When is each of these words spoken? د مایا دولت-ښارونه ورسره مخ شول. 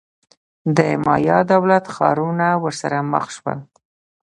د 0.77 0.79
مایا 1.05 1.39
دولت-ښارونه 1.51 2.47
ورسره 2.63 2.97
مخ 3.11 3.25
شول. 3.35 3.59